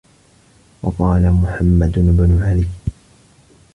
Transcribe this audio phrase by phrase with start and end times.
[0.83, 2.69] وَقَالَ مُحَمَّدُ بْنُ عَلِيٍّ